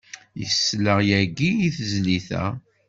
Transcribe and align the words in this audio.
Yesla 0.41 0.95
yagi 1.09 1.51
i 1.67 1.69
tezlit-a. 1.75 2.45